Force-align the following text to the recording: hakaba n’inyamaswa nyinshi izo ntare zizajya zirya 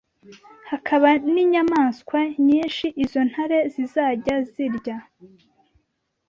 hakaba 0.69 1.09
n’inyamaswa 1.33 2.19
nyinshi 2.47 2.85
izo 3.03 3.21
ntare 3.29 3.59
zizajya 3.73 4.35
zirya 4.51 4.97